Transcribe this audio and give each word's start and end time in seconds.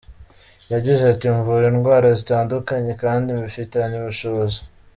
Yagize 0.73 1.03
ati 1.13 1.25
“mvura 1.35 1.65
indwara 1.73 2.07
zitandukanye 2.19 2.91
kandi 3.03 3.27
mbifitiye 3.37 3.95
ubushobozi. 4.01 4.59